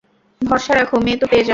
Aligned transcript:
ভরসা 0.41 0.73
রাখো, 0.75 0.95
মেয়ে 1.05 1.17
তো 1.17 1.25
পেয়ে 1.27 1.43
যাবা। 1.43 1.49